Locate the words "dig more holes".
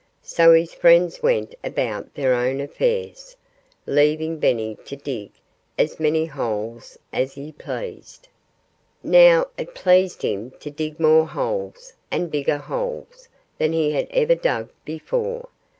10.71-11.93